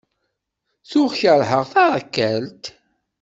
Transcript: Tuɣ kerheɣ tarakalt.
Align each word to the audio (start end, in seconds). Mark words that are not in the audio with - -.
Tuɣ 0.89 1.09
kerheɣ 1.19 1.63
tarakalt. 1.71 2.65